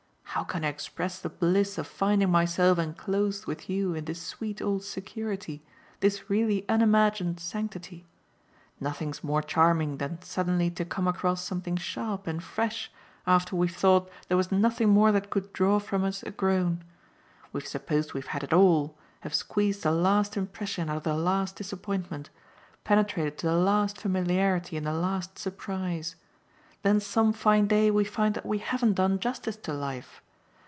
How 0.35 0.45
can 0.45 0.63
I 0.63 0.69
express 0.69 1.19
the 1.19 1.27
bliss 1.27 1.77
of 1.77 1.85
finding 1.85 2.29
myself 2.29 2.79
enclosed 2.79 3.47
with 3.47 3.69
you 3.69 3.93
in 3.93 4.05
this 4.05 4.21
sweet 4.23 4.61
old 4.61 4.81
security, 4.85 5.61
this 5.99 6.29
really 6.29 6.63
unimagined 6.69 7.37
sanctity? 7.41 8.05
Nothing's 8.79 9.25
more 9.25 9.41
charming 9.41 9.97
than 9.97 10.21
suddenly 10.21 10.69
to 10.71 10.85
come 10.85 11.05
across 11.05 11.43
something 11.43 11.75
sharp 11.75 12.27
and 12.27 12.41
fresh 12.41 12.89
after 13.27 13.57
we've 13.57 13.75
thought 13.75 14.09
there 14.29 14.37
was 14.37 14.53
nothing 14.53 14.87
more 14.87 15.11
that 15.11 15.29
could 15.31 15.51
draw 15.51 15.79
from 15.79 16.05
us 16.05 16.23
a 16.23 16.31
groan. 16.31 16.81
We've 17.51 17.67
supposed 17.67 18.13
we've 18.13 18.27
had 18.27 18.41
it 18.45 18.53
all, 18.53 18.95
have 19.19 19.35
squeezed 19.35 19.83
the 19.83 19.91
last 19.91 20.37
impression 20.37 20.89
out 20.89 20.95
of 20.95 21.03
the 21.03 21.13
last 21.13 21.57
disappointment, 21.57 22.29
penetrated 22.85 23.37
to 23.39 23.47
the 23.47 23.57
last 23.57 23.97
familiarity 23.99 24.77
in 24.77 24.85
the 24.85 24.93
last 24.93 25.37
surprise; 25.37 26.15
then 26.83 26.99
some 26.99 27.31
fine 27.31 27.67
day 27.67 27.91
we 27.91 28.03
find 28.03 28.33
that 28.33 28.43
we 28.45 28.57
haven't 28.57 28.93
done 28.95 29.19
justice 29.19 29.55
to 29.57 29.71
life. 29.71 30.19